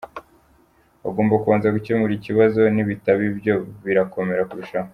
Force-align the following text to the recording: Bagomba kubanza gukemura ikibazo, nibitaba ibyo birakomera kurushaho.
Bagomba 1.03 1.41
kubanza 1.41 1.73
gukemura 1.75 2.13
ikibazo, 2.15 2.61
nibitaba 2.73 3.21
ibyo 3.29 3.55
birakomera 3.85 4.47
kurushaho. 4.49 4.89